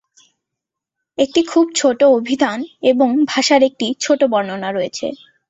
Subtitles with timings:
[1.17, 2.59] একটি খুব ছোট অভিধান,
[2.83, 5.05] এবং ভাষার একটি ছোট বর্ণনা রয়েছে।